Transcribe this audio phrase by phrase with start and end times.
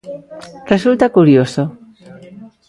[0.71, 1.61] Resulta curioso.